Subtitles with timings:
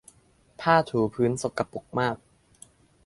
[0.61, 2.17] ผ้าถูพื้นสกปรกมาก